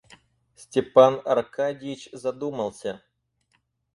[0.55, 3.03] Степан Аркадьич задумался.